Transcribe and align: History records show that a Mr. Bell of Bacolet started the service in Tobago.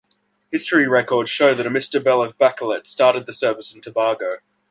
History 0.51 0.87
records 0.87 1.29
show 1.29 1.53
that 1.53 1.67
a 1.67 1.69
Mr. 1.69 2.03
Bell 2.03 2.23
of 2.23 2.35
Bacolet 2.39 2.87
started 2.87 3.27
the 3.27 3.33
service 3.33 3.71
in 3.71 3.81
Tobago. 3.81 4.37